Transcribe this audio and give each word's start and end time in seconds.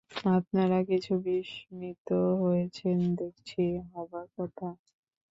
আপনারা 0.31 0.77
কিছু 0.89 1.13
বিস্মিত 1.25 2.07
হয়েছেন 2.41 2.97
দেখছি– 3.15 3.63
হবার 3.91 4.27
কথা। 4.37 4.67